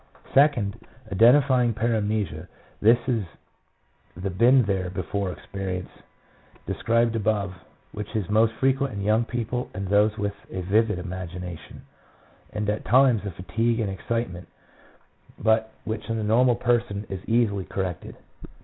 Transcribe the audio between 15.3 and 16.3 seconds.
but which in the